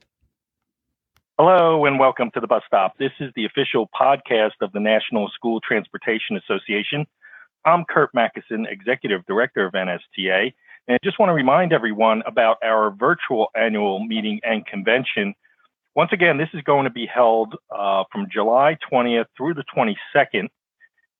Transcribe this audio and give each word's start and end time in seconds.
Hello 1.45 1.87
and 1.87 1.99
welcome 1.99 2.31
to 2.35 2.41
the 2.41 2.47
bus 2.47 2.63
stop. 2.69 2.97
This 2.99 3.11
is 3.19 3.33
the 3.35 3.47
official 3.47 3.91
podcast 4.01 4.53
of 4.61 4.71
the 4.71 4.79
National 4.79 5.29
School 5.35 5.61
Transportation 5.61 6.37
Association. 6.37 7.05
I'm 7.65 7.85
Curt 7.85 8.11
Macysyn, 8.15 8.71
Executive 8.71 9.27
Director 9.27 9.67
of 9.67 9.73
NSTA, 9.73 10.55
and 10.87 10.95
I 10.95 10.99
just 11.03 11.19
want 11.19 11.31
to 11.31 11.35
remind 11.35 11.73
everyone 11.73 12.23
about 12.27 12.59
our 12.63 12.93
virtual 12.93 13.49
annual 13.57 13.99
meeting 14.07 14.39
and 14.45 14.65
convention. 14.65 15.35
Once 15.97 16.11
again, 16.13 16.39
this 16.39 16.49
is 16.55 16.63
going 16.63 16.85
to 16.85 16.93
be 16.93 17.07
held 17.13 17.57
uh, 17.77 18.05
from 18.13 18.29
July 18.33 18.77
20th 18.93 19.25
through 19.37 19.55
the 19.55 19.65
22nd, 19.77 20.47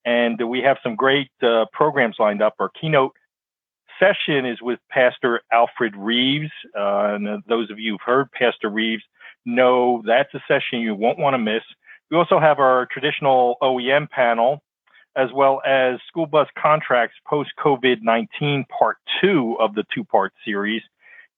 and 0.05 0.49
we 0.49 0.61
have 0.61 0.77
some 0.85 0.95
great 0.95 1.33
uh, 1.43 1.65
programs 1.73 2.15
lined 2.21 2.43
up. 2.43 2.55
Our 2.61 2.71
keynote 2.81 3.17
session 3.99 4.47
is 4.47 4.63
with 4.63 4.79
Pastor 4.89 5.41
Alfred 5.53 5.97
Reeves, 5.97 6.53
uh, 6.79 7.17
and 7.17 7.43
those 7.49 7.73
of 7.73 7.81
you 7.81 7.95
who've 7.95 8.07
heard 8.07 8.31
Pastor 8.31 8.71
Reeves 8.71 9.03
know 9.45 10.03
that's 10.07 10.33
a 10.35 10.41
session 10.49 10.81
you 10.81 10.95
won't 10.95 11.19
want 11.19 11.35
to 11.35 11.39
miss. 11.39 11.63
We 12.11 12.17
also 12.17 12.39
have 12.39 12.59
our 12.59 12.87
traditional 12.91 13.57
OEM 13.63 14.11
panel, 14.11 14.63
as 15.17 15.29
well 15.35 15.63
as 15.67 15.99
school 16.09 16.27
bus 16.27 16.49
contracts 16.61 17.17
post 17.27 17.51
COVID 17.65 17.99
19 18.03 18.65
part 18.79 18.99
two 19.21 19.57
of 19.61 19.75
the 19.75 19.85
two 19.95 20.05
part 20.05 20.33
series, 20.45 20.83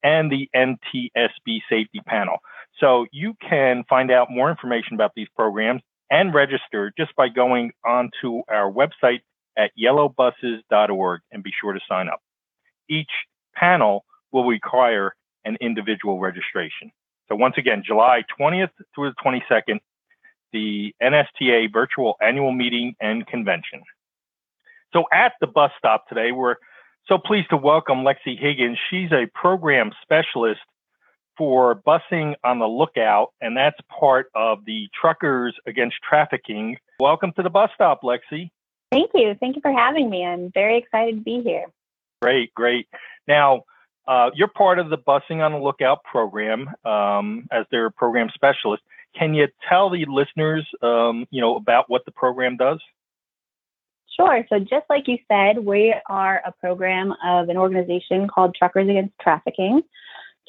and 0.02 0.30
the 0.30 0.48
NTSB 0.54 1.60
safety 1.68 2.00
panel. 2.06 2.38
So 2.80 3.06
you 3.12 3.34
can 3.40 3.84
find 3.88 4.10
out 4.10 4.28
more 4.30 4.50
information 4.50 4.94
about 4.94 5.12
these 5.14 5.28
programs 5.36 5.82
and 6.10 6.34
register 6.34 6.92
just 6.98 7.14
by 7.16 7.28
going 7.28 7.72
onto 7.84 8.42
our 8.48 8.70
website 8.70 9.20
at 9.56 9.70
yellowbuses.org 9.80 11.20
and 11.32 11.42
be 11.42 11.52
sure 11.60 11.72
to 11.72 11.80
sign 11.88 12.08
up. 12.08 12.20
Each 12.88 13.10
panel 13.54 14.04
will 14.32 14.44
require 14.44 15.14
an 15.44 15.56
individual 15.60 16.18
registration. 16.18 16.90
So 17.28 17.36
once 17.36 17.54
again, 17.56 17.82
July 17.84 18.22
20th 18.38 18.70
through 18.94 19.10
the 19.10 19.16
22nd, 19.24 19.80
the 20.52 20.94
NSTA 21.02 21.72
virtual 21.72 22.16
annual 22.20 22.52
meeting 22.52 22.94
and 23.00 23.26
convention. 23.26 23.82
So 24.92 25.04
at 25.12 25.32
the 25.40 25.46
bus 25.46 25.72
stop 25.78 26.08
today, 26.08 26.32
we're 26.32 26.56
so 27.08 27.18
pleased 27.18 27.50
to 27.50 27.56
welcome 27.56 27.98
Lexi 27.98 28.38
Higgins. 28.38 28.78
She's 28.90 29.10
a 29.12 29.26
program 29.34 29.90
specialist 30.02 30.60
for 31.36 31.74
busing 31.74 32.34
on 32.44 32.60
the 32.60 32.66
lookout, 32.66 33.32
and 33.40 33.56
that's 33.56 33.76
part 33.88 34.26
of 34.34 34.64
the 34.64 34.88
Truckers 34.98 35.54
Against 35.66 35.96
Trafficking. 36.08 36.76
Welcome 37.00 37.32
to 37.32 37.42
the 37.42 37.50
bus 37.50 37.70
stop, 37.74 38.02
Lexi. 38.02 38.50
Thank 38.92 39.10
you. 39.14 39.34
Thank 39.40 39.56
you 39.56 39.62
for 39.62 39.72
having 39.72 40.08
me. 40.08 40.24
I'm 40.24 40.52
very 40.52 40.78
excited 40.78 41.16
to 41.16 41.20
be 41.20 41.42
here. 41.42 41.64
Great, 42.22 42.54
great. 42.54 42.86
Now, 43.26 43.64
uh, 44.06 44.30
you're 44.34 44.48
part 44.48 44.78
of 44.78 44.90
the 44.90 44.98
Busing 44.98 45.40
on 45.44 45.52
the 45.52 45.58
Lookout 45.58 46.04
program 46.04 46.68
um, 46.84 47.46
as 47.50 47.64
their 47.70 47.90
program 47.90 48.28
specialist. 48.34 48.82
Can 49.18 49.34
you 49.34 49.46
tell 49.68 49.90
the 49.90 50.04
listeners, 50.08 50.66
um, 50.82 51.26
you 51.30 51.40
know, 51.40 51.56
about 51.56 51.84
what 51.88 52.04
the 52.04 52.10
program 52.10 52.56
does? 52.56 52.80
Sure. 54.16 54.44
So 54.48 54.58
just 54.58 54.84
like 54.88 55.08
you 55.08 55.18
said, 55.28 55.64
we 55.64 55.94
are 56.08 56.42
a 56.44 56.52
program 56.52 57.12
of 57.24 57.48
an 57.48 57.56
organization 57.56 58.28
called 58.28 58.54
Truckers 58.56 58.88
Against 58.88 59.14
Trafficking. 59.20 59.82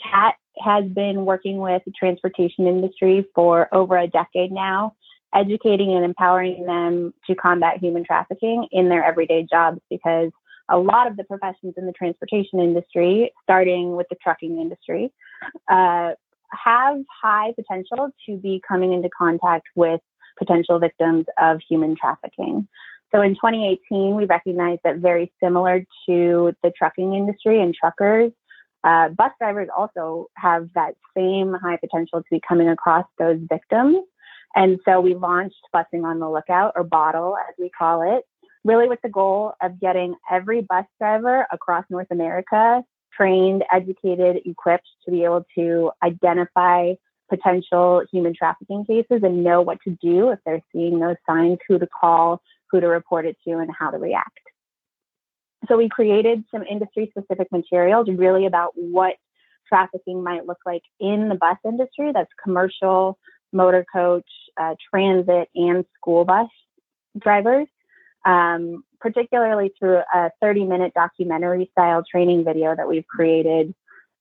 TAT 0.03 0.35
has 0.63 0.85
been 0.85 1.25
working 1.25 1.57
with 1.57 1.81
the 1.85 1.91
transportation 1.91 2.68
industry 2.68 3.25
for 3.34 3.74
over 3.74 3.97
a 3.97 4.07
decade 4.07 4.51
now, 4.51 4.96
educating 5.34 5.94
and 5.94 6.06
empowering 6.06 6.66
them 6.66 7.13
to 7.28 7.35
combat 7.35 7.78
human 7.80 8.03
trafficking 8.03 8.68
in 8.72 8.90
their 8.90 9.03
everyday 9.03 9.47
jobs 9.50 9.80
because 9.90 10.31
a 10.70 10.78
lot 10.78 11.08
of 11.08 11.18
the 11.18 11.24
professions 11.24 11.74
in 11.78 11.86
the 11.86 11.94
transportation 11.94 12.59
industry, 12.59 13.31
starting 13.44 13.96
with 13.96 14.08
the 14.09 14.16
trucking 14.22 14.59
industry, 14.59 15.12
uh, 15.70 16.12
have 16.52 16.98
high 17.22 17.53
potential 17.56 18.09
to 18.26 18.38
be 18.38 18.62
coming 18.68 18.94
into 18.94 19.09
contact 19.18 19.68
with 19.75 20.02
potential 20.38 20.80
victims 20.80 21.25
of 21.40 21.59
human 21.68 21.96
trafficking. 21.96 22.68
So 23.14 23.22
in 23.22 23.36
2018, 23.36 24.16
we 24.16 24.25
recognized 24.25 24.81
that 24.84 24.98
very 24.98 25.31
similar 25.42 25.86
to 26.08 26.54
the 26.64 26.72
trucking 26.78 27.14
industry 27.14 27.62
and 27.62 27.74
truckers, 27.74 28.31
uh, 28.86 29.09
bus 29.09 29.31
drivers 29.40 29.68
also 29.75 30.28
have 30.36 30.70
that 30.75 30.96
same 31.18 31.54
high 31.54 31.78
potential 31.78 32.20
to 32.20 32.28
be 32.30 32.40
coming 32.48 32.70
across 32.70 33.06
those 33.18 33.40
victims. 33.50 33.98
And 34.56 34.80
so 34.86 35.02
we 35.02 35.16
launched 35.16 35.58
Busing 35.74 36.06
on 36.06 36.20
the 36.20 36.30
Lookout, 36.30 36.74
or 36.75 36.84
BOTL 36.84 37.36
as 37.50 37.56
we 37.58 37.70
call 37.70 38.04
it, 38.04 38.24
really 38.66 38.90
with 38.90 39.00
the 39.03 39.09
goal 39.09 39.53
of 39.62 39.80
getting 39.80 40.16
every 40.30 40.62
bus 40.62 40.86
driver 41.00 41.46
across 41.52 41.86
North 41.90 42.08
America 42.12 42.84
trained, 43.16 43.64
educated, 43.72 44.42
equipped 44.46 44.88
to 45.06 45.12
be 45.12 45.24
able 45.24 45.46
to 45.58 45.92
identify 46.03 46.94
potential 47.30 48.04
human 48.12 48.34
trafficking 48.36 48.84
cases 48.86 49.22
and 49.24 49.44
know 49.44 49.62
what 49.62 49.78
to 49.84 49.98
do 50.02 50.30
if 50.31 50.40
they're 50.46 50.62
seeing 50.74 51.00
those 51.00 51.16
signs, 51.28 51.58
who 51.68 51.80
to 51.80 51.88
call, 51.88 52.42
who 52.70 52.81
to 52.81 52.88
report 52.88 53.25
it 53.25 53.38
to, 53.48 53.54
and 53.59 53.70
how 53.78 53.90
to 53.90 53.98
react. 53.98 54.40
So 55.68 55.78
we 55.78 55.88
created 55.88 56.44
some 56.52 56.64
industry 56.64 57.12
specific 57.12 57.52
materials 57.52 58.08
really 58.09 58.46
about 58.46 58.72
what 58.75 59.16
trafficking 59.68 60.24
might 60.24 60.46
look 60.46 60.59
like 60.66 60.84
in 61.00 61.30
the 61.30 61.36
bus 61.36 61.58
industry 61.66 62.12
that's 62.14 62.30
commercial, 62.44 63.18
motor 63.54 63.86
coach, 63.92 64.28
uh, 64.59 64.75
transit, 64.92 65.50
and 65.56 65.86
school 65.98 66.25
bus 66.25 66.50
drivers 67.18 67.68
um, 68.25 68.84
particularly 69.00 69.72
through 69.78 70.02
a 70.13 70.31
30 70.41 70.66
minute 70.66 70.94
documentary 70.94 71.69
style 71.72 72.03
training 72.09 72.44
video 72.44 72.75
that 72.75 72.88
we've 72.88 73.08
created 73.08 73.74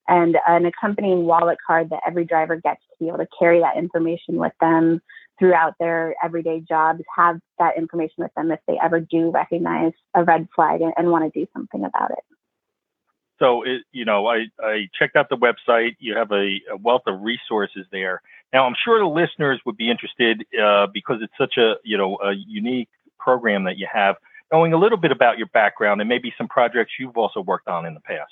and 0.07 0.37
an 0.47 0.65
accompanying 0.65 1.25
wallet 1.25 1.57
card 1.65 1.89
that 1.89 2.01
every 2.05 2.25
driver 2.25 2.55
gets 2.57 2.81
to 2.81 2.95
be 2.99 3.07
able 3.07 3.17
to 3.17 3.27
carry 3.37 3.59
that 3.61 3.77
information 3.77 4.35
with 4.35 4.53
them 4.61 5.01
throughout 5.39 5.73
their 5.79 6.15
everyday 6.23 6.61
jobs, 6.61 7.01
have 7.17 7.39
that 7.59 7.77
information 7.77 8.15
with 8.17 8.31
them 8.35 8.51
if 8.51 8.59
they 8.67 8.79
ever 8.81 8.99
do 8.99 9.31
recognize 9.31 9.91
a 10.13 10.23
red 10.23 10.47
flag 10.55 10.81
and, 10.81 10.93
and 10.97 11.09
want 11.09 11.31
to 11.31 11.39
do 11.39 11.47
something 11.53 11.83
about 11.83 12.11
it. 12.11 12.23
So, 13.39 13.63
it, 13.63 13.81
you 13.91 14.05
know, 14.05 14.27
I, 14.27 14.45
I 14.61 14.87
checked 14.97 15.17
out 15.17 15.27
the 15.27 15.35
website. 15.35 15.97
You 15.99 16.15
have 16.15 16.31
a, 16.31 16.61
a, 16.71 16.77
wealth 16.77 17.01
of 17.05 17.21
resources 17.21 17.85
there. 17.91 18.21
Now, 18.53 18.65
I'm 18.65 18.75
sure 18.85 18.97
the 18.99 19.05
listeners 19.05 19.59
would 19.65 19.75
be 19.75 19.89
interested 19.89 20.45
uh, 20.57 20.87
because 20.93 21.17
it's 21.21 21.33
such 21.37 21.57
a, 21.57 21.73
you 21.83 21.97
know, 21.97 22.17
a 22.23 22.31
unique 22.31 22.87
program 23.19 23.63
that 23.65 23.77
you 23.77 23.87
have, 23.91 24.15
knowing 24.51 24.73
a 24.73 24.77
little 24.77 24.97
bit 24.97 25.11
about 25.11 25.37
your 25.37 25.47
background 25.47 26.01
and 26.01 26.09
maybe 26.09 26.33
some 26.37 26.47
projects 26.47 26.93
you've 26.99 27.17
also 27.17 27.41
worked 27.41 27.67
on 27.67 27.85
in 27.85 27.93
the 27.93 28.01
past. 28.01 28.31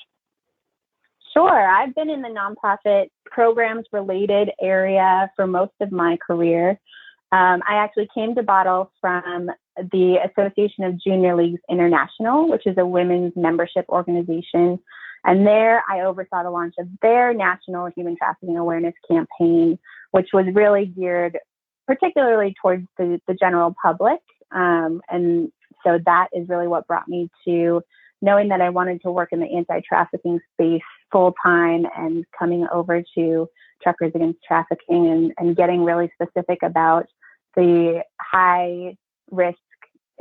Sure. 1.34 1.68
I've 1.68 1.96
been 1.96 2.10
in 2.10 2.22
the 2.22 2.30
nonprofit 2.30 3.08
programs 3.26 3.86
related 3.92 4.52
area 4.62 5.32
for 5.36 5.48
most 5.48 5.74
of 5.82 5.92
my 5.92 6.18
career. 6.26 6.80
Um, 7.32 7.64
I 7.68 7.78
actually 7.78 8.08
came 8.14 8.36
to 8.36 8.44
BOTL 8.44 8.90
from 9.02 9.50
the 9.76 10.18
Association 10.30 10.84
of 10.84 11.02
Junior 11.02 11.36
Leagues 11.36 11.62
International, 11.68 12.48
which 12.48 12.68
is 12.68 12.78
a 12.78 12.86
women's 12.86 13.34
membership 13.36 13.86
organization. 13.90 14.78
And 15.26 15.48
there 15.48 15.84
I 15.90 16.02
oversaw 16.02 16.44
the 16.44 16.52
launch 16.52 16.76
of 16.78 16.88
their 17.02 17.34
national 17.34 17.90
human 17.96 18.16
trafficking 18.16 18.58
awareness 18.58 18.94
campaign, 19.10 19.80
which 20.12 20.30
was 20.34 20.46
really 20.54 20.86
geared 20.86 21.40
particularly 21.88 22.54
towards 22.62 22.86
the, 22.98 23.20
the 23.28 23.34
general 23.34 23.76
public 23.82 24.20
um, 24.54 25.02
and 25.10 25.52
so 25.86 26.00
that 26.06 26.28
is 26.34 26.48
really 26.50 26.68
what 26.68 26.88
brought 26.88 27.08
me 27.08 27.30
to 27.46 27.82
knowing 28.22 28.48
that 28.48 28.62
I 28.62 28.70
wanted 28.70 29.02
to 29.02 29.12
work 29.12 29.30
in 29.34 29.42
the 29.42 29.48
anti 29.48 29.82
trafficking 29.88 30.40
space 30.54 30.82
full 31.12 31.36
time 31.46 31.86
and 31.96 32.26
coming 32.38 32.66
over 32.74 33.04
to 33.16 33.48
Truckers 33.84 34.14
Against 34.16 34.40
Trafficking 34.48 35.08
and, 35.08 35.34
and 35.38 35.56
getting 35.56 35.84
really 35.84 36.10
specific 36.14 36.60
about 36.64 37.06
the 37.56 38.02
high 38.20 38.96
risk 39.30 39.60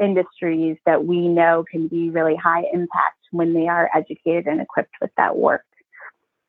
industries 0.02 0.76
that 0.84 1.04
we 1.04 1.28
know 1.28 1.64
can 1.70 1.86
be 1.86 2.10
really 2.10 2.34
high 2.34 2.64
impact 2.72 3.18
when 3.30 3.54
they 3.54 3.68
are 3.68 3.88
educated 3.94 4.46
and 4.46 4.60
equipped 4.60 4.94
with 5.00 5.10
that 5.16 5.36
work. 5.36 5.64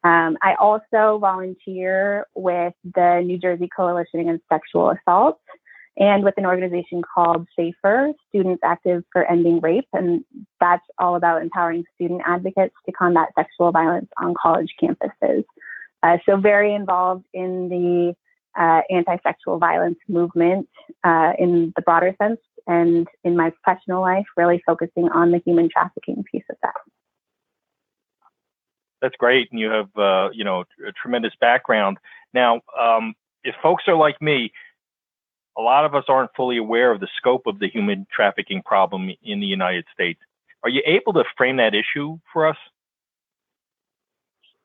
Um, 0.03 0.38
I 0.41 0.56
also 0.59 1.18
volunteer 1.19 2.25
with 2.36 2.74
the 2.83 3.21
New 3.24 3.38
Jersey 3.38 3.69
Coalition 3.74 4.19
Against 4.19 4.44
Sexual 4.51 4.91
Assault 4.91 5.39
and 5.97 6.23
with 6.23 6.33
an 6.37 6.45
organization 6.45 7.01
called 7.01 7.47
SAFER, 7.55 8.13
Students 8.29 8.61
Active 8.63 9.03
for 9.11 9.29
Ending 9.29 9.59
Rape. 9.59 9.87
And 9.93 10.23
that's 10.59 10.85
all 10.97 11.15
about 11.15 11.41
empowering 11.41 11.83
student 11.95 12.21
advocates 12.25 12.73
to 12.85 12.91
combat 12.91 13.29
sexual 13.35 13.71
violence 13.71 14.09
on 14.19 14.33
college 14.41 14.73
campuses. 14.81 15.43
Uh, 16.01 16.17
so, 16.25 16.37
very 16.37 16.73
involved 16.73 17.25
in 17.33 17.69
the 17.69 18.15
uh, 18.59 18.81
anti 18.89 19.17
sexual 19.23 19.57
violence 19.57 19.97
movement 20.07 20.67
uh, 21.03 21.33
in 21.37 21.71
the 21.75 21.81
broader 21.81 22.13
sense, 22.21 22.39
and 22.67 23.07
in 23.23 23.37
my 23.37 23.51
professional 23.63 24.01
life, 24.01 24.25
really 24.35 24.61
focusing 24.65 25.09
on 25.09 25.31
the 25.31 25.41
human 25.45 25.69
trafficking 25.69 26.23
piece 26.31 26.43
of 26.49 26.57
that. 26.61 26.73
That's 29.01 29.15
great, 29.17 29.49
and 29.51 29.59
you 29.59 29.69
have 29.69 29.89
uh, 29.97 30.29
you 30.33 30.43
know 30.43 30.65
a 30.85 30.91
tremendous 30.91 31.33
background. 31.39 31.97
Now, 32.33 32.61
um, 32.79 33.13
if 33.43 33.55
folks 33.61 33.83
are 33.87 33.95
like 33.95 34.21
me, 34.21 34.51
lot 35.63 35.86
of 35.86 35.95
us 35.95 36.06
aren't 36.07 36.31
fully 36.36 36.57
aware 36.57 36.92
of 36.92 37.00
the 37.00 37.07
scope 37.18 37.48
of 37.48 37.60
the 37.60 37.69
human 37.69 38.06
trafficking 38.13 38.62
problem 38.63 39.10
in 39.24 39.39
the 39.39 39.48
United 39.48 39.86
States. 39.94 40.19
Are 40.63 40.69
you 40.69 40.81
able 40.86 41.13
to 41.13 41.24
frame 41.38 41.57
that 41.57 41.74
issue 41.74 42.19
for 42.31 42.48
us? 42.48 42.57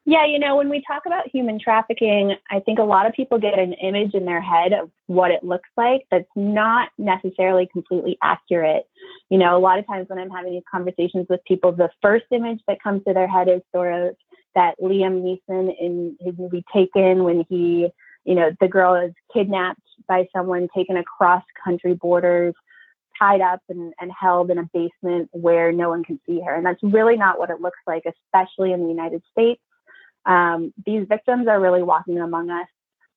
Yeah, 0.08 0.24
you 0.24 0.38
know, 0.38 0.56
when 0.56 0.70
we 0.70 0.82
talk 0.86 1.02
about 1.04 1.28
human 1.28 1.60
trafficking, 1.60 2.34
I 2.50 2.60
think 2.60 2.78
a 2.78 2.82
lot 2.82 3.04
of 3.04 3.12
people 3.12 3.38
get 3.38 3.58
an 3.58 3.74
image 3.74 4.14
in 4.14 4.24
their 4.24 4.40
head 4.40 4.72
of 4.72 4.90
what 5.06 5.30
it 5.30 5.44
looks 5.44 5.68
like 5.76 6.06
that's 6.10 6.30
not 6.34 6.88
necessarily 6.96 7.68
completely 7.70 8.16
accurate. 8.22 8.84
You 9.28 9.36
know, 9.36 9.54
a 9.54 9.60
lot 9.60 9.78
of 9.78 9.86
times 9.86 10.08
when 10.08 10.18
I'm 10.18 10.30
having 10.30 10.52
these 10.52 10.62
conversations 10.70 11.26
with 11.28 11.44
people, 11.46 11.72
the 11.72 11.90
first 12.00 12.24
image 12.30 12.60
that 12.68 12.82
comes 12.82 13.04
to 13.06 13.12
their 13.12 13.28
head 13.28 13.48
is 13.48 13.60
sort 13.70 13.92
of 13.92 14.16
that 14.54 14.76
Liam 14.80 15.20
Neeson 15.20 15.74
in 15.78 16.16
his 16.20 16.34
movie 16.38 16.64
Taken 16.72 17.24
when 17.24 17.44
he, 17.50 17.90
you 18.24 18.34
know, 18.34 18.50
the 18.62 18.68
girl 18.68 18.94
is 18.94 19.12
kidnapped 19.34 19.82
by 20.08 20.26
someone, 20.34 20.68
taken 20.74 20.96
across 20.96 21.42
country 21.62 21.94
borders, 21.94 22.54
tied 23.18 23.40
up 23.40 23.60
and, 23.68 23.92
and 24.00 24.10
held 24.18 24.50
in 24.50 24.58
a 24.58 24.68
basement 24.72 25.28
where 25.32 25.72
no 25.72 25.88
one 25.90 26.04
can 26.04 26.20
see 26.26 26.40
her. 26.40 26.54
And 26.54 26.64
that's 26.64 26.82
really 26.82 27.16
not 27.16 27.38
what 27.38 27.50
it 27.50 27.60
looks 27.60 27.80
like, 27.86 28.04
especially 28.06 28.72
in 28.72 28.80
the 28.80 28.88
United 28.88 29.22
States 29.30 29.60
um, 30.28 30.72
these 30.84 31.06
victims 31.08 31.48
are 31.48 31.60
really 31.60 31.82
walking 31.82 32.18
among 32.18 32.50
us 32.50 32.68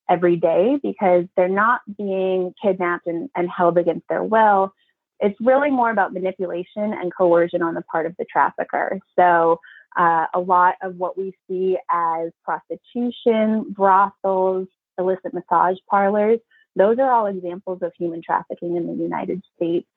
every 0.09 0.37
day 0.37 0.79
because 0.81 1.25
they're 1.35 1.49
not 1.49 1.81
being 1.97 2.53
kidnapped 2.61 3.05
and, 3.05 3.29
and 3.35 3.49
held 3.49 3.77
against 3.77 4.07
their 4.07 4.23
will. 4.23 4.73
It's 5.19 5.39
really 5.39 5.69
more 5.69 5.91
about 5.91 6.13
manipulation 6.13 6.93
and 6.93 7.11
coercion 7.15 7.61
on 7.61 7.75
the 7.75 7.81
part 7.83 8.05
of 8.05 8.15
the 8.17 8.25
trafficker. 8.25 8.99
So, 9.17 9.59
uh, 9.97 10.25
a 10.33 10.39
lot 10.39 10.75
of 10.81 10.95
what 10.95 11.17
we 11.17 11.33
see 11.49 11.77
as 11.91 12.31
prostitution, 12.45 13.65
brothels, 13.71 14.69
illicit 14.97 15.33
massage 15.33 15.77
parlors, 15.89 16.39
those 16.75 16.97
are 16.99 17.11
all 17.11 17.25
examples 17.27 17.79
of 17.81 17.91
human 17.97 18.21
trafficking 18.21 18.77
in 18.77 18.87
the 18.87 18.93
United 18.93 19.41
States. 19.55 19.87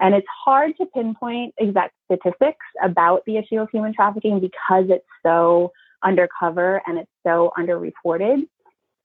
And 0.00 0.14
it's 0.14 0.26
hard 0.44 0.76
to 0.78 0.86
pinpoint 0.86 1.54
exact 1.58 1.94
statistics 2.04 2.64
about 2.82 3.22
the 3.26 3.38
issue 3.38 3.58
of 3.58 3.68
human 3.70 3.94
trafficking 3.94 4.40
because 4.40 4.84
it's 4.88 5.06
so 5.24 5.72
undercover 6.02 6.82
and 6.86 6.98
it's 6.98 7.10
so 7.26 7.52
underreported. 7.58 8.46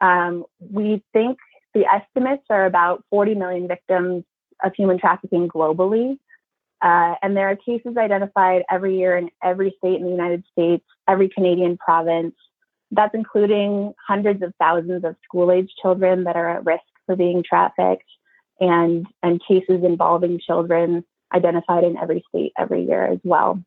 Um, 0.02 0.46
we 0.60 1.04
think 1.14 1.38
the 1.74 1.86
estimates 1.86 2.44
are 2.50 2.66
about 2.66 3.04
40 3.10 3.36
million 3.36 3.68
victims 3.68 4.26
of 4.64 4.74
human 4.76 5.00
trafficking 5.00 5.48
globally. 5.48 6.18
Uh, 6.82 7.16
and 7.22 7.38
there 7.38 7.50
are 7.50 7.56
cases 7.56 7.96
identified 7.98 8.64
every 8.70 8.98
year 8.98 9.16
in 9.16 9.30
every 9.44 9.74
state 9.78 9.98
in 9.98 10.04
the 10.04 10.10
United 10.10 10.44
States, 10.52 10.84
every 11.08 11.30
Canadian 11.30 11.78
province. 11.78 12.36
That's 12.90 13.14
including 13.14 13.94
hundreds 14.06 14.42
of 14.42 14.54
thousands 14.60 15.06
of 15.06 15.16
school 15.24 15.52
age 15.52 15.72
children 15.82 16.26
that 16.26 16.36
are 16.36 16.50
at 16.50 16.66
risk 16.66 16.84
for 17.06 17.16
being 17.16 17.44
trafficked 17.44 18.10
and, 18.60 19.06
and 19.24 19.42
cases 19.48 19.84
involving 19.84 20.40
children 20.40 21.04
identified 21.34 21.84
in 21.84 21.98
every 21.98 22.24
state 22.30 22.54
every 22.58 22.86
year 22.86 23.06
as 23.06 23.20
well. 23.24 23.64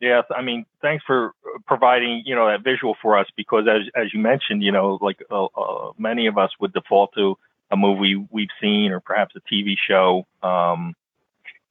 Yes, 0.00 0.24
I 0.34 0.42
mean, 0.42 0.64
thanks 0.80 1.04
for 1.04 1.32
providing 1.66 2.22
you 2.24 2.36
know 2.36 2.46
that 2.46 2.62
visual 2.62 2.96
for 3.02 3.18
us 3.18 3.26
because 3.36 3.66
as 3.68 3.82
as 3.96 4.14
you 4.14 4.20
mentioned, 4.20 4.62
you 4.62 4.70
know, 4.70 4.98
like 5.00 5.20
uh, 5.30 5.46
uh, 5.46 5.92
many 5.98 6.28
of 6.28 6.38
us 6.38 6.50
would 6.60 6.72
default 6.72 7.12
to 7.16 7.36
a 7.70 7.76
movie 7.76 8.14
we've 8.30 8.48
seen 8.60 8.92
or 8.92 9.00
perhaps 9.00 9.34
a 9.34 9.40
TV 9.52 9.74
show, 9.76 10.24
um, 10.42 10.94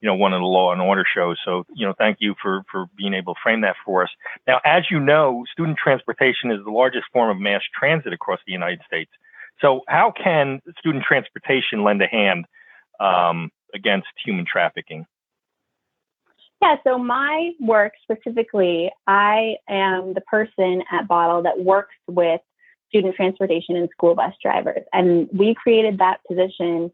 you 0.00 0.06
know, 0.06 0.14
one 0.14 0.32
of 0.34 0.40
the 0.40 0.46
Law 0.46 0.72
and 0.72 0.80
Order 0.80 1.04
shows. 1.12 1.38
So 1.42 1.64
you 1.74 1.86
know, 1.86 1.94
thank 1.96 2.18
you 2.20 2.34
for 2.42 2.64
for 2.70 2.84
being 2.98 3.14
able 3.14 3.34
to 3.34 3.40
frame 3.42 3.62
that 3.62 3.76
for 3.82 4.02
us. 4.02 4.10
Now, 4.46 4.60
as 4.62 4.90
you 4.90 5.00
know, 5.00 5.44
student 5.50 5.78
transportation 5.82 6.50
is 6.50 6.62
the 6.62 6.70
largest 6.70 7.06
form 7.14 7.30
of 7.30 7.40
mass 7.40 7.62
transit 7.78 8.12
across 8.12 8.40
the 8.46 8.52
United 8.52 8.82
States. 8.86 9.10
So 9.60 9.82
how 9.88 10.12
can 10.12 10.60
student 10.78 11.04
transportation 11.04 11.82
lend 11.82 12.02
a 12.02 12.06
hand 12.06 12.46
um, 13.00 13.50
against 13.74 14.08
human 14.24 14.46
trafficking? 14.50 15.06
Yeah, 16.60 16.76
so 16.82 16.98
my 16.98 17.52
work 17.60 17.92
specifically, 18.02 18.90
I 19.06 19.56
am 19.68 20.14
the 20.14 20.20
person 20.22 20.82
at 20.90 21.06
BOTL 21.06 21.44
that 21.44 21.60
works 21.60 21.94
with 22.08 22.40
student 22.88 23.14
transportation 23.14 23.76
and 23.76 23.88
school 23.90 24.14
bus 24.14 24.34
drivers. 24.42 24.82
And 24.92 25.28
we 25.32 25.54
created 25.54 25.98
that 25.98 26.20
position 26.26 26.90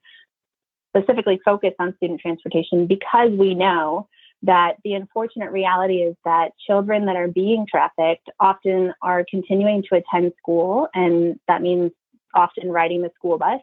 specifically 0.95 1.41
focused 1.45 1.77
on 1.79 1.95
student 1.97 2.21
transportation 2.21 2.87
because 2.87 3.31
we 3.31 3.55
know 3.55 4.09
that 4.43 4.75
the 4.85 4.93
unfortunate 4.93 5.51
reality 5.51 6.03
is 6.03 6.15
that 6.25 6.51
children 6.67 7.07
that 7.07 7.17
are 7.17 7.29
being 7.29 7.67
trafficked 7.69 8.29
often 8.39 8.93
are 9.01 9.25
continuing 9.29 9.83
to 9.91 9.97
attend 9.97 10.33
school, 10.39 10.89
and 10.95 11.41
that 11.49 11.63
means 11.63 11.91
often 12.35 12.71
riding 12.71 13.03
the 13.03 13.11
school 13.17 13.39
bus 13.39 13.61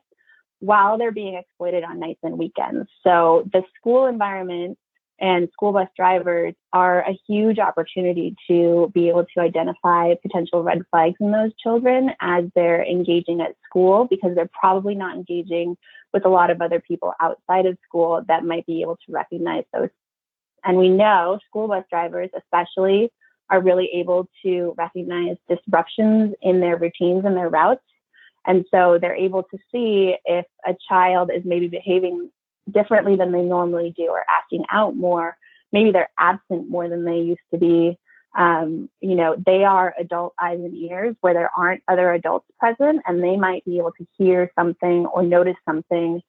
while 0.60 0.98
they're 0.98 1.12
being 1.12 1.36
exploited 1.36 1.84
on 1.84 2.00
nights 2.00 2.20
and 2.24 2.38
weekends. 2.38 2.88
So 3.04 3.50
the 3.52 3.64
school 3.78 4.06
environment 4.06 4.78
and 5.20 5.50
school 5.54 5.72
bus 5.72 5.88
drivers 5.96 6.56
are 6.74 7.02
a 7.02 7.18
huge 7.28 7.60
opportunity 7.60 8.36
to 8.48 8.92
be 8.94 9.10
able 9.10 9.26
to 9.36 9.40
identify 9.40 10.16
potential 10.22 10.64
red 10.64 10.82
flags 10.90 11.16
in 11.20 11.32
those 11.32 11.52
children 11.62 12.12
as 12.20 12.46
they're 12.56 12.84
engaging 12.84 13.40
at 13.42 13.56
school 13.68 14.08
because 14.10 14.32
they're 14.36 14.50
probably 14.60 14.96
not 14.96 15.16
engaging 15.16 15.78
with 16.12 16.26
a 16.26 16.30
lot 16.30 16.50
of 16.50 16.62
other 16.62 16.80
people 16.80 17.14
outside 17.20 17.68
of 17.68 17.78
school 17.88 18.24
that 18.28 18.44
might 18.44 18.66
be 18.66 18.82
able 18.82 18.98
to 19.06 19.12
recognize 19.12 19.64
those. 19.74 19.90
And 20.64 20.78
we 20.78 20.90
know 20.90 21.40
school 21.48 21.68
bus 21.68 21.86
drivers, 21.90 22.30
especially, 22.36 23.12
are 23.50 23.62
really 23.62 23.90
able 23.94 24.28
to 24.44 24.74
recognize 24.78 25.38
disruptions 25.50 26.34
in 26.42 26.60
their 26.60 26.78
routines 26.78 27.26
and 27.26 27.36
their 27.36 27.50
routes. 27.50 27.84
And 28.46 28.66
so 28.72 28.98
they're 29.00 29.16
able 29.16 29.44
to 29.44 29.58
see 29.72 30.16
if 30.26 30.46
a 30.66 30.76
child 30.90 31.32
is 31.34 31.44
maybe 31.46 31.68
behaving 31.68 32.32
differently 32.70 33.16
than 33.16 33.32
they 33.32 33.42
normally 33.42 33.94
do 33.96 34.08
or 34.08 34.24
acting 34.30 34.64
out 34.72 34.96
more. 34.96 35.38
Maybe 35.72 35.92
they're 35.92 36.10
absent 36.20 36.70
more 36.70 36.90
than 36.90 37.06
they 37.06 37.20
used 37.20 37.42
to 37.54 37.60
be. 37.60 37.98
Um, 38.38 38.90
you 39.02 39.16
know, 39.16 39.36
they 39.46 39.64
are 39.64 39.94
adult 40.00 40.34
eyes 40.42 40.60
and 40.60 40.76
ears 40.76 41.16
where 41.22 41.34
there 41.34 41.52
aren't 41.56 41.84
other 41.88 42.14
adults 42.14 42.48
present, 42.60 43.02
and 43.06 43.22
they 43.22 43.36
might 43.36 43.66
be 43.66 43.78
able 43.78 43.92
to 43.98 44.08
hear 44.18 44.50
something 44.58 45.06
or 45.08 45.22
notice 45.22 45.58
something, 45.68 46.22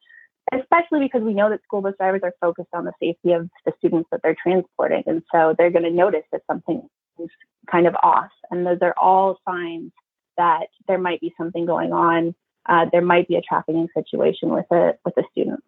especially 0.52 1.00
because 1.00 1.22
we 1.22 1.34
know 1.34 1.48
that 1.50 1.62
school 1.62 1.80
bus 1.80 1.94
drivers 1.98 2.22
are 2.24 2.34
focused 2.40 2.70
on 2.72 2.84
the 2.84 2.92
safety 3.00 3.32
of 3.32 3.48
the 3.64 3.72
students 3.78 4.08
that 4.10 4.20
they're 4.22 4.36
transporting. 4.42 5.04
And 5.06 5.22
so 5.32 5.54
they're 5.56 5.70
going 5.70 5.84
to 5.84 5.90
notice 5.90 6.24
that 6.32 6.42
something 6.50 6.82
is 7.20 7.28
kind 7.70 7.86
of 7.86 7.94
off. 8.02 8.30
And 8.50 8.66
those 8.66 8.78
are 8.82 8.94
all 9.00 9.38
signs 9.48 9.92
that 10.36 10.66
there 10.88 10.98
might 10.98 11.20
be 11.20 11.34
something 11.36 11.66
going 11.66 11.92
on. 11.92 12.34
Uh, 12.68 12.86
there 12.92 13.02
might 13.02 13.28
be 13.28 13.36
a 13.36 13.40
trafficking 13.40 13.88
situation 13.94 14.50
with 14.50 14.66
a 14.70 14.94
with 15.04 15.16
a 15.16 15.22
student. 15.32 15.62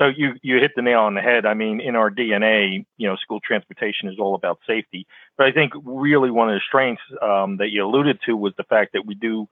So 0.00 0.06
you 0.06 0.32
you 0.42 0.56
hit 0.56 0.72
the 0.74 0.82
nail 0.82 1.00
on 1.00 1.14
the 1.14 1.20
head. 1.20 1.44
I 1.44 1.52
mean, 1.52 1.80
in 1.80 1.94
our 1.94 2.10
DNA, 2.10 2.86
you 2.96 3.06
know, 3.06 3.16
school 3.16 3.38
transportation 3.46 4.08
is 4.08 4.18
all 4.18 4.34
about 4.34 4.58
safety. 4.66 5.06
But 5.36 5.46
I 5.46 5.52
think 5.52 5.74
really 5.84 6.30
one 6.30 6.48
of 6.48 6.54
the 6.54 6.62
strengths 6.66 7.02
um, 7.20 7.58
that 7.58 7.68
you 7.68 7.84
alluded 7.84 8.18
to 8.24 8.34
was 8.34 8.54
the 8.56 8.64
fact 8.64 8.94
that 8.94 9.04
we 9.04 9.14
do, 9.14 9.46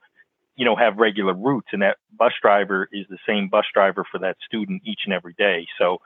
you 0.55 0.65
know, 0.65 0.75
have 0.75 0.97
regular 0.97 1.35
routes, 1.35 1.67
and 1.71 1.83
that 1.83 1.97
bus 2.17 2.33
driver 2.41 2.89
is 2.91 3.05
the 3.09 3.19
same 3.27 3.47
bus 3.47 3.65
driver 3.71 4.03
for 4.11 4.19
that 4.19 4.37
student 4.43 4.81
each 4.85 5.01
and 5.05 5.13
every 5.13 5.33
day. 5.37 5.67
So, 5.77 5.99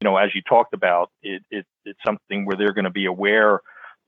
you 0.00 0.04
know, 0.04 0.16
as 0.16 0.30
you 0.32 0.42
talked 0.42 0.74
about, 0.74 1.10
it, 1.24 1.42
it 1.50 1.66
it's 1.84 1.98
something 2.06 2.46
where 2.46 2.56
they're 2.56 2.72
going 2.72 2.84
to 2.84 2.90
be 2.90 3.06
aware 3.06 3.62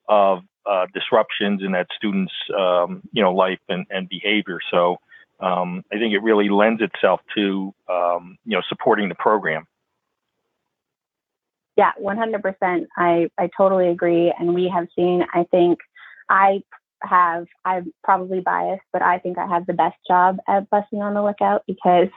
of 0.09 0.41
uh, 0.67 0.87
disruptions 0.93 1.63
in 1.63 1.73
that 1.73 1.87
student's, 1.97 2.33
um, 2.59 3.03
you 3.13 3.23
know, 3.23 3.33
life 3.33 3.61
and, 3.69 3.87
and 3.91 4.09
behavior. 4.09 4.59
So. 4.71 4.97
Um, 5.43 5.87
I 5.91 5.97
think 5.97 6.13
it 6.13 6.23
really 6.23 6.51
lends 6.51 6.83
itself 6.83 7.23
to 7.35 7.73
um, 7.89 8.37
you 8.45 8.59
know 8.59 8.63
supporting 8.69 9.09
the 9.09 9.15
program. 9.15 9.67
Yeah, 11.81 11.93
100%. 11.99 12.87
I, 12.99 13.31
I 13.39 13.49
totally 13.57 13.89
agree. 13.89 14.31
And 14.39 14.55
we 14.55 14.69
have 14.69 14.87
seen, 14.95 15.25
I 15.33 15.45
think, 15.51 15.79
I 16.29 16.63
have, 17.03 17.47
I'm 17.65 17.93
probably 18.05 18.41
biased, 18.41 18.83
but 18.93 19.01
I 19.01 19.19
think 19.19 19.39
I 19.39 19.47
have 19.47 19.65
the 19.65 19.73
best 19.73 19.97
job 20.07 20.37
at 20.47 20.69
busing 20.71 21.01
on 21.01 21.15
the 21.15 21.23
lookout 21.23 21.63
because 21.67 22.09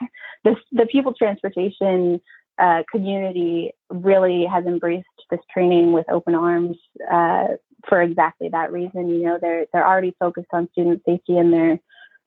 this, 0.44 0.56
the 0.72 0.84
people 0.84 1.14
transportation 1.14 2.20
uh, 2.58 2.82
community 2.92 3.72
really 3.88 4.44
has 4.44 4.66
embraced 4.66 5.06
this 5.30 5.40
training 5.50 5.92
with 5.92 6.04
open 6.10 6.34
arms 6.34 6.76
uh, 7.10 7.46
for 7.88 8.02
exactly 8.02 8.48
that 8.50 8.72
reason. 8.72 9.08
You 9.08 9.24
know, 9.24 9.38
they're 9.40 9.66
they're 9.72 9.86
already 9.86 10.14
focused 10.18 10.48
on 10.52 10.68
student 10.72 11.02
safety 11.06 11.38
and 11.38 11.52
they're 11.52 11.78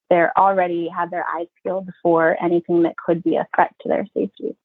they're 0.10 0.38
already 0.38 0.90
have 0.90 1.12
their 1.12 1.26
eyes 1.28 1.48
peeled 1.64 1.90
for 2.02 2.38
anything 2.42 2.84
that 2.84 2.96
could 2.98 3.24
be 3.24 3.36
a 3.36 3.48
threat 3.56 3.74
to 3.82 3.90
their 3.90 4.06
safety. 4.14 4.56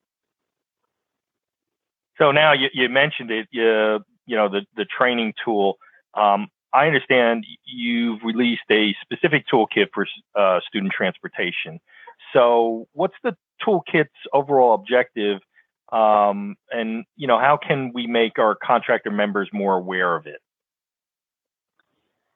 So 2.19 2.31
now 2.31 2.53
you, 2.53 2.69
you 2.73 2.89
mentioned 2.89 3.31
it, 3.31 3.49
you, 3.51 4.01
you 4.27 4.37
know, 4.37 4.49
the, 4.49 4.65
the 4.77 4.85
training 4.85 5.35
tool. 5.45 5.79
Um, 6.15 6.49
I 6.73 6.87
understand 6.87 7.45
you've 7.65 8.21
released 8.23 8.63
a 8.71 8.95
specific 9.03 9.47
toolkit 9.53 9.89
for 9.93 10.07
uh, 10.35 10.61
student 10.67 10.93
transportation. 10.93 11.81
So, 12.33 12.87
what's 12.93 13.17
the 13.23 13.37
toolkit's 13.67 14.09
overall 14.33 14.75
objective, 14.75 15.41
um, 15.91 16.57
and 16.71 17.05
you 17.17 17.27
know 17.27 17.39
how 17.39 17.59
can 17.59 17.93
we 17.93 18.07
make 18.07 18.39
our 18.39 18.55
contractor 18.55 19.11
members 19.11 19.51
more 19.53 19.75
aware 19.77 20.15
of 20.17 20.27
it? 20.27 20.41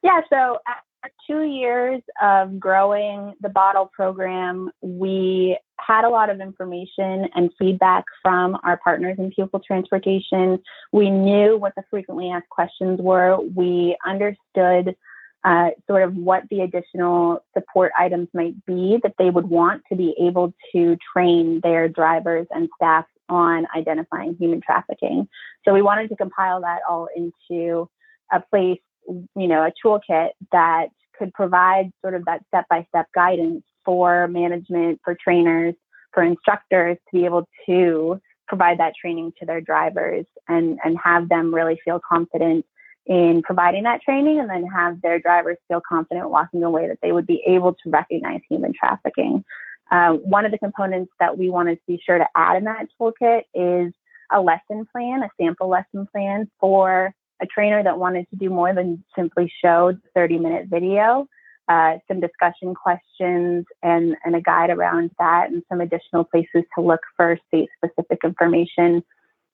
Yeah, 0.06 0.20
so 0.30 0.60
after 0.68 1.12
two 1.28 1.42
years 1.42 2.00
of 2.22 2.60
growing 2.60 3.34
the 3.40 3.48
BOTL 3.48 3.90
program, 3.90 4.70
we 4.80 5.58
had 5.80 6.04
a 6.04 6.08
lot 6.08 6.30
of 6.30 6.40
information 6.40 7.26
and 7.34 7.50
feedback 7.58 8.04
from 8.22 8.56
our 8.62 8.76
partners 8.76 9.16
in 9.18 9.32
pupil 9.32 9.60
transportation. 9.66 10.60
We 10.92 11.10
knew 11.10 11.56
what 11.56 11.72
the 11.76 11.82
frequently 11.90 12.30
asked 12.30 12.48
questions 12.50 13.00
were. 13.02 13.36
We 13.56 13.96
understood 14.06 14.94
uh, 15.42 15.70
sort 15.88 16.04
of 16.04 16.14
what 16.14 16.44
the 16.50 16.60
additional 16.60 17.44
support 17.52 17.90
items 17.98 18.28
might 18.32 18.54
be 18.64 19.00
that 19.02 19.14
they 19.18 19.30
would 19.30 19.48
want 19.48 19.82
to 19.88 19.96
be 19.96 20.14
able 20.20 20.54
to 20.70 20.96
train 21.12 21.58
their 21.64 21.88
drivers 21.88 22.46
and 22.52 22.68
staff 22.76 23.06
on 23.28 23.66
identifying 23.76 24.36
human 24.38 24.60
trafficking. 24.60 25.26
So 25.64 25.74
we 25.74 25.82
wanted 25.82 26.10
to 26.10 26.16
compile 26.16 26.60
that 26.60 26.82
all 26.88 27.08
into 27.16 27.90
a 28.32 28.40
place, 28.40 28.78
you 29.08 29.48
know, 29.48 29.62
a 29.62 29.72
toolkit 29.84 30.30
that 30.52 30.88
could 31.18 31.32
provide 31.32 31.90
sort 32.02 32.14
of 32.14 32.24
that 32.26 32.42
step 32.48 32.66
by 32.68 32.86
step 32.88 33.06
guidance 33.14 33.64
for 33.84 34.28
management, 34.28 35.00
for 35.04 35.16
trainers, 35.22 35.74
for 36.12 36.22
instructors 36.22 36.96
to 36.96 37.18
be 37.18 37.24
able 37.24 37.48
to 37.66 38.20
provide 38.48 38.78
that 38.78 38.94
training 39.00 39.32
to 39.38 39.46
their 39.46 39.60
drivers 39.60 40.24
and, 40.48 40.78
and 40.84 40.96
have 41.02 41.28
them 41.28 41.54
really 41.54 41.78
feel 41.84 42.00
confident 42.08 42.64
in 43.06 43.42
providing 43.42 43.84
that 43.84 44.02
training 44.02 44.40
and 44.40 44.50
then 44.50 44.66
have 44.66 45.00
their 45.00 45.18
drivers 45.20 45.56
feel 45.68 45.80
confident 45.88 46.28
walking 46.28 46.62
away 46.64 46.88
that 46.88 46.98
they 47.02 47.12
would 47.12 47.26
be 47.26 47.42
able 47.46 47.72
to 47.72 47.90
recognize 47.90 48.40
human 48.48 48.72
trafficking. 48.72 49.44
Uh, 49.90 50.14
one 50.14 50.44
of 50.44 50.50
the 50.50 50.58
components 50.58 51.12
that 51.20 51.38
we 51.38 51.48
wanted 51.48 51.76
to 51.76 51.82
be 51.86 52.00
sure 52.04 52.18
to 52.18 52.26
add 52.34 52.56
in 52.56 52.64
that 52.64 52.86
toolkit 53.00 53.42
is 53.54 53.92
a 54.32 54.40
lesson 54.40 54.86
plan, 54.90 55.22
a 55.22 55.28
sample 55.40 55.68
lesson 55.68 56.08
plan 56.10 56.50
for 56.58 57.14
a 57.40 57.46
trainer 57.46 57.82
that 57.82 57.98
wanted 57.98 58.28
to 58.30 58.36
do 58.36 58.50
more 58.50 58.74
than 58.74 59.04
simply 59.16 59.52
show 59.62 59.92
the 59.92 60.08
30 60.14 60.38
minute 60.38 60.66
video, 60.68 61.26
uh, 61.68 61.94
some 62.08 62.20
discussion 62.20 62.74
questions 62.74 63.64
and, 63.82 64.16
and 64.24 64.36
a 64.36 64.40
guide 64.40 64.70
around 64.70 65.10
that 65.18 65.50
and 65.50 65.62
some 65.68 65.80
additional 65.80 66.24
places 66.24 66.62
to 66.76 66.84
look 66.84 67.00
for 67.16 67.38
state 67.48 67.68
specific 67.76 68.20
information 68.24 69.02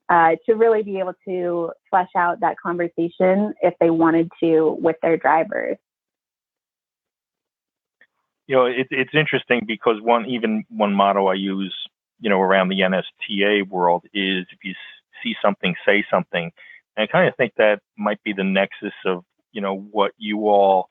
uh, 0.09 0.37
to 0.47 0.55
really 0.55 0.83
be 0.83 0.99
able 0.99 1.15
to 1.27 1.71
flesh 1.89 2.11
out 2.17 2.41
that 2.41 2.57
conversation 2.63 3.55
if 3.63 3.75
they 3.81 3.91
wanted 3.91 4.31
to 4.41 4.77
with 4.81 4.97
their 5.01 5.17
drivers. 5.17 5.79
You 8.47 8.57
know, 8.57 8.67
it, 8.67 8.89
it's 8.91 9.15
interesting 9.15 9.63
because 9.67 9.97
one 10.03 10.27
even 10.27 10.65
one 10.69 10.93
motto 10.93 11.29
I 11.29 11.35
use, 11.35 11.75
you 12.21 12.29
know, 12.29 12.41
around 12.41 12.69
the 12.69 12.81
NSTA 12.81 13.67
world 13.69 14.05
is 14.13 14.45
if 14.53 14.59
you 14.63 14.75
see 15.23 15.35
something, 15.41 15.75
say 15.87 16.05
something. 16.11 16.51
And 16.97 17.09
I 17.09 17.13
kind 17.13 17.29
of 17.29 17.37
think 17.37 17.53
that 17.57 17.81
might 17.97 18.23
be 18.23 18.33
the 18.33 18.45
nexus 18.45 18.93
of 19.07 19.25
you 19.53 19.61
know 19.61 19.77
what 19.77 20.13
you 20.17 20.49
all 20.49 20.89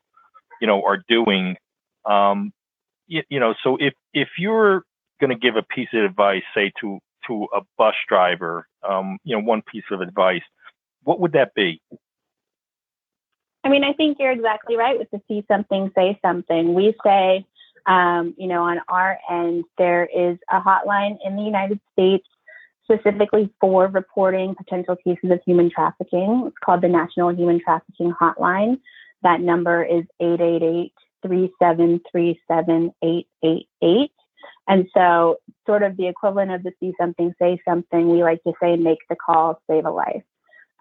you 0.60 0.68
know 0.68 0.84
are 0.84 1.04
doing. 1.08 1.58
Um, 2.06 2.52
you, 3.08 3.24
you 3.30 3.40
know, 3.40 3.54
so 3.64 3.78
if 3.80 3.94
if 4.14 4.30
you're 4.38 4.84
going 5.20 5.30
to 5.30 5.38
give 5.38 5.56
a 5.56 5.64
piece 5.64 5.90
of 5.94 6.04
advice, 6.04 6.44
say 6.56 6.72
to 6.82 7.00
to 7.28 7.48
a 7.56 7.62
bus 7.78 7.96
driver, 8.08 8.68
um, 8.88 9.18
you 9.24 9.36
know, 9.36 9.44
one 9.44 9.62
piece 9.62 9.84
of 9.92 10.02
advice, 10.02 10.42
what 11.04 11.20
would 11.20 11.34
that 11.34 11.54
be? 11.54 11.82
I 13.64 13.70
mean, 13.70 13.84
I 13.84 13.94
think 13.94 14.18
you're 14.20 14.32
exactly 14.32 14.76
right 14.76 14.98
with 14.98 15.10
the 15.12 15.22
see 15.28 15.46
something, 15.48 15.92
say 15.96 16.20
something. 16.24 16.74
We 16.74 16.96
say, 17.06 17.46
um, 17.86 18.34
you 18.38 18.48
know, 18.48 18.64
on 18.64 18.80
our 18.88 19.20
end, 19.30 19.66
there 19.78 20.06
is 20.06 20.38
a 20.50 20.60
hotline 20.60 21.18
in 21.24 21.36
the 21.36 21.44
United 21.44 21.80
States 21.94 22.28
specifically 22.92 23.50
for 23.60 23.88
reporting 23.88 24.56
potential 24.56 24.96
cases 24.96 25.32
of 25.32 25.40
human 25.46 25.70
trafficking. 25.70 26.44
It's 26.48 26.58
called 26.64 26.82
the 26.82 26.90
National 26.90 27.34
Human 27.34 27.60
Trafficking 27.64 28.14
Hotline. 28.20 28.80
That 29.24 29.42
number 29.42 29.84
is 29.84 30.04
888 30.20 30.94
373 31.26 32.40
888. 32.50 34.12
And 34.68 34.88
so, 34.96 35.38
sort 35.66 35.84
of 35.84 35.98
the 35.98 36.08
equivalent 36.08 36.52
of 36.52 36.64
the 36.64 36.72
see 36.80 36.94
something, 37.00 37.34
say 37.40 37.60
something, 37.68 38.10
we 38.10 38.24
like 38.24 38.44
to 38.44 38.54
say, 38.62 38.76
make 38.76 39.00
the 39.10 39.16
call, 39.16 39.62
save 39.70 39.86
a 39.86 39.92
life. 39.92 40.24